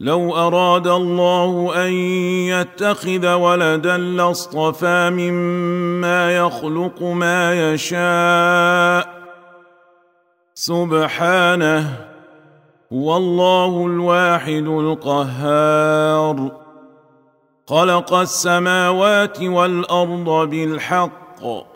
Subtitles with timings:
[0.00, 1.92] لو أراد الله أن
[2.52, 9.16] يتخذ ولدا لاصطفى مما يخلق ما يشاء.
[10.54, 12.06] سبحانه
[12.92, 16.50] هو الله الواحد القهار.
[17.66, 21.75] خلق السماوات والأرض بالحق.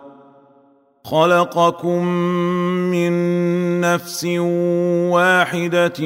[1.03, 2.05] خلقكم
[2.91, 3.11] من
[3.81, 4.25] نفس
[5.09, 5.99] واحدة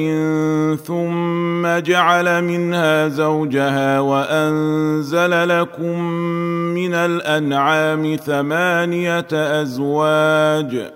[0.76, 6.00] ثم جعل منها زوجها وأنزل لكم
[6.74, 10.92] من الأنعام ثمانية أزواج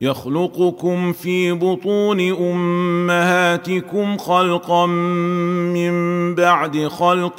[0.00, 7.38] يخلقكم في بطون أمهاتكم خلقا من بعد خلق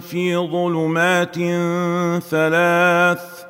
[0.00, 1.36] في ظلمات
[2.22, 3.49] ثلاث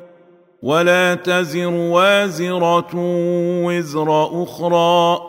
[0.63, 2.89] ولا تزر وازرة
[3.65, 5.21] وزر أخرى.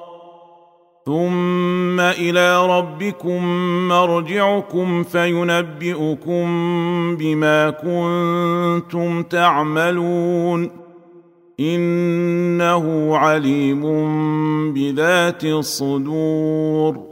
[1.06, 3.44] ثم إلى ربكم
[3.88, 6.46] مرجعكم فينبئكم
[7.16, 10.70] بما كنتم تعملون.
[11.60, 13.82] إنه عليم
[14.72, 17.11] بذات الصدور.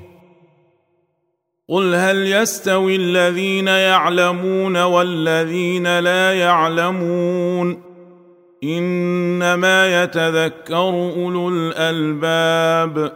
[1.71, 7.81] قل هل يستوي الذين يعلمون والذين لا يعلمون
[8.63, 13.11] انما يتذكر اولو الالباب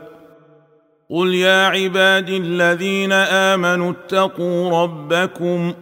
[1.10, 5.74] قل يا عباد الذين امنوا اتقوا ربكم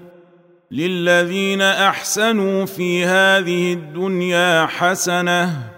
[0.72, 5.71] للذين احسنوا في هذه الدنيا حسنه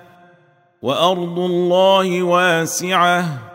[0.82, 3.55] وارض الله واسعه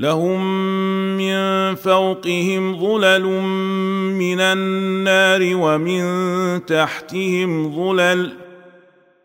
[0.00, 0.46] لهم
[1.16, 3.26] من فوقهم ظلل
[4.16, 8.32] من النار ومن تحتهم ظلل.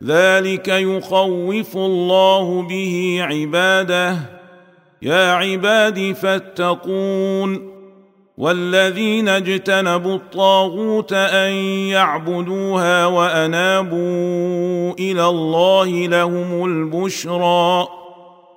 [0.04, 4.18] ذلك يخوف الله به عباده.
[5.02, 7.76] يا عباد فاتقون.
[8.38, 11.52] والذين اجتنبوا الطاغوت أن
[11.90, 18.05] يعبدوها وأنابوا إلى الله لهم البشرى.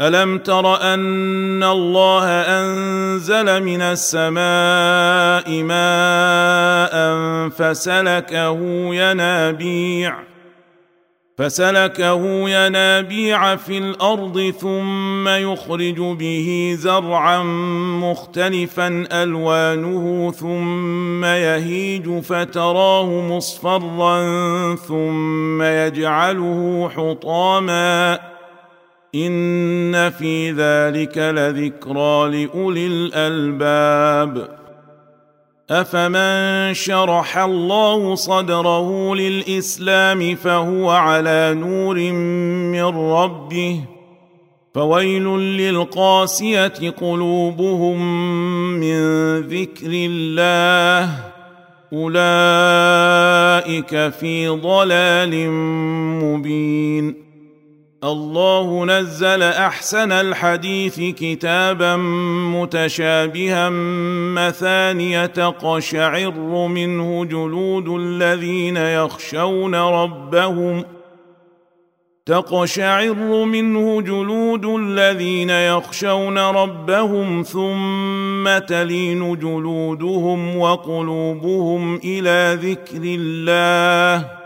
[0.00, 6.94] ألم تر أن الله أنزل من السماء ماء
[7.48, 8.58] فسلكه
[8.94, 10.16] ينابيع
[11.38, 17.42] فسلكه ينابيع في الأرض ثم يخرج به زرعا
[18.02, 24.24] مختلفا ألوانه ثم يهيج فتراه مصفرا
[24.74, 28.35] ثم يجعله حطاما.
[29.14, 34.56] ان في ذلك لذكرى لاولي الالباب
[35.70, 42.12] افمن شرح الله صدره للاسلام فهو على نور
[42.72, 43.80] من ربه
[44.74, 48.02] فويل للقاسيه قلوبهم
[48.80, 49.00] من
[49.40, 51.10] ذكر الله
[51.92, 52.22] اولئك
[54.12, 55.50] في ضلال
[56.22, 57.25] مبين
[58.04, 61.96] الله نزل أحسن الحديث كتابا
[62.56, 63.68] متشابها
[64.34, 70.84] مثانيه تقشعر منه جلود الذين يخشون ربهم
[72.26, 84.45] تقشعر منه جلود الذين يخشون ربهم ثم تلين جلودهم وقلوبهم إلى ذكر الله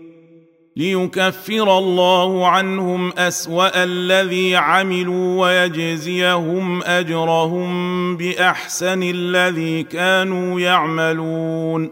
[0.75, 11.89] ليكفر الله عنهم أسوأ الذي عملوا ويجزيهم أجرهم بأحسن الذي كانوا يعملون.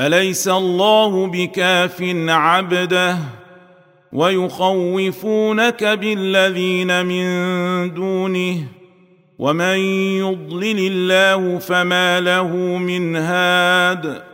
[0.00, 3.18] أليس الله بكاف عبده؟
[4.12, 8.66] ويخوفونك بالذين من دونه.
[9.38, 9.78] ومن
[10.18, 14.33] يضلل الله فما له من هاد؟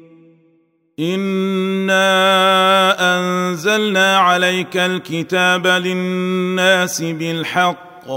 [0.99, 2.07] انا
[3.17, 8.11] انزلنا عليك الكتاب للناس بالحق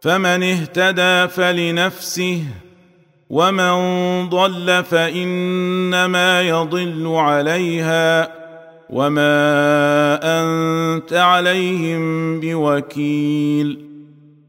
[0.00, 2.44] فمن اهتدى فلنفسه
[3.30, 3.74] ومن
[4.28, 8.32] ضل فانما يضل عليها
[8.90, 13.93] وما انت عليهم بوكيل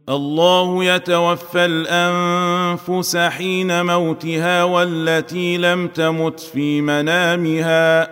[0.10, 8.10] الله يتوفى الأنفس حين موتها والتي لم تمت في منامها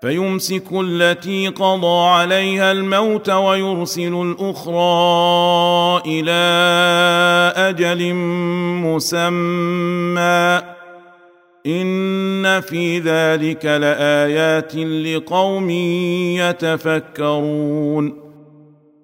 [0.00, 6.32] فيمسك التي قضى عليها الموت ويرسل الأخرى إلى
[7.56, 8.14] أجل
[8.84, 10.62] مسمى.
[11.66, 15.70] إن في ذلك لآيات لقوم
[16.40, 18.27] يتفكرون.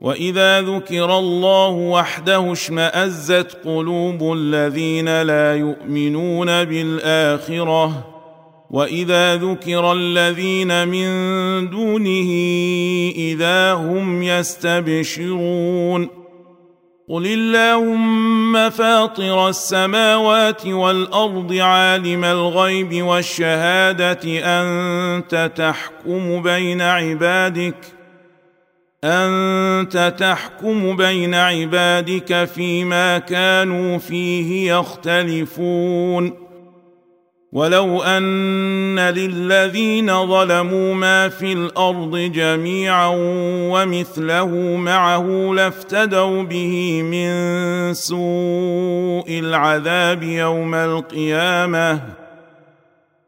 [0.00, 8.06] واذا ذكر الله وحده اشمازت قلوب الذين لا يؤمنون بالاخره
[8.70, 11.08] واذا ذكر الذين من
[11.70, 12.30] دونه
[13.16, 16.08] اذا هم يستبشرون
[17.08, 27.95] قل اللهم فاطر السماوات والارض عالم الغيب والشهاده انت تحكم بين عبادك
[29.06, 36.46] أنت تحكم بين عبادك فيما كانوا فيه يختلفون.
[37.52, 43.12] ولو أن للذين ظلموا ما في الأرض جميعا
[43.72, 52.25] ومثله معه لافتدوا به من سوء العذاب يوم القيامة.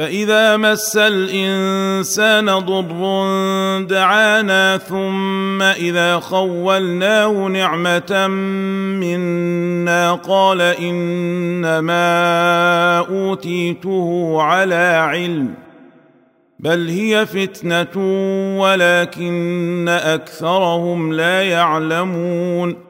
[0.00, 3.02] فإذا مس الإنسان ضر
[3.82, 8.26] دعانا ثم إذا خولناه نعمة
[9.00, 11.98] منا قال إنما
[12.98, 15.54] أوتيته على علم
[16.58, 17.96] بل هي فتنة
[18.60, 22.89] ولكن أكثرهم لا يعلمون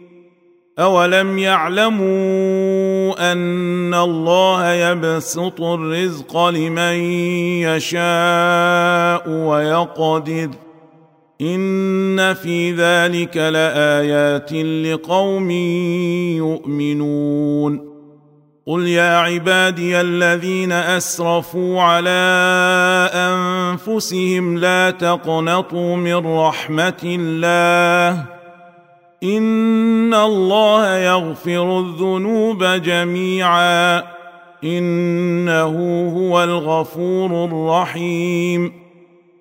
[0.81, 6.95] اولم يعلموا ان الله يبسط الرزق لمن
[7.61, 10.49] يشاء ويقدر
[11.41, 15.51] ان في ذلك لايات لقوم
[16.37, 17.91] يؤمنون
[18.67, 22.09] قل يا عبادي الذين اسرفوا على
[23.13, 28.40] انفسهم لا تقنطوا من رحمه الله
[29.23, 34.03] ان الله يغفر الذنوب جميعا
[34.63, 35.75] انه
[36.17, 38.71] هو الغفور الرحيم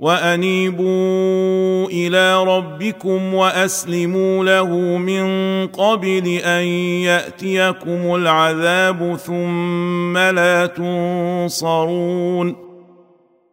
[0.01, 5.27] وانيبوا إلى ربكم واسلموا له من
[5.67, 6.65] قبل ان
[7.05, 12.70] ياتيكم العذاب ثم لا تنصرون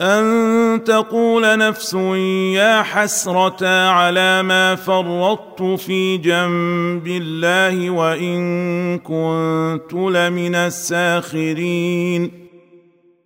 [0.00, 1.94] أن تقول نفس
[2.54, 12.30] يا حسرة على ما فرطت في جنب الله وإن كنت لمن الساخرين.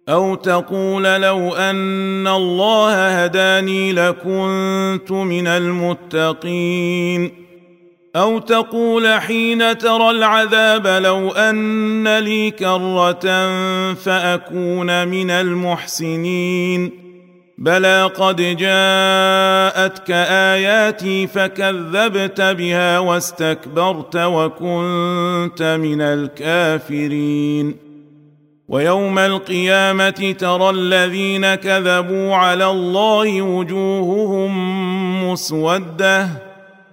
[0.08, 7.39] أو تقول لو أن الله هداني لكنت من المتقين.
[8.16, 13.24] أو تقول حين ترى العذاب لو أن لي كرة
[13.94, 16.92] فأكون من المحسنين.
[17.58, 27.76] بلى قد جاءتك آياتي فكذبت بها واستكبرت وكنت من الكافرين.
[28.68, 34.52] ويوم القيامة ترى الذين كذبوا على الله وجوههم
[35.30, 36.49] مسودة.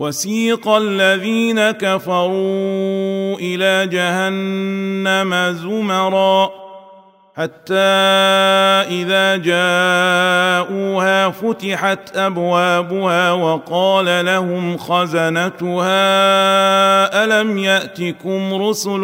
[0.00, 6.50] وسيق الذين كفروا إلى جهنم زمرا
[7.36, 7.74] حتى
[8.88, 15.94] إذا جاءوها فتحت أبوابها وقال لهم خزنتها
[17.24, 19.00] ألم يأتكم رسل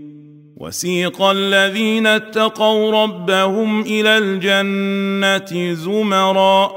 [0.61, 6.71] وسيق الذين اتقوا ربهم إلى الجنة زمرا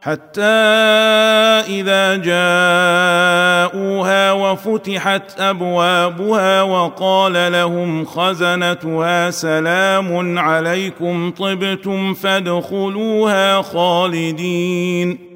[0.00, 0.42] حتى
[1.68, 2.16] إذا
[3.76, 15.35] جاءوها وفتحت أبوابها وقال لهم خزنتها سلام عليكم طبتم فادخلوها خالدين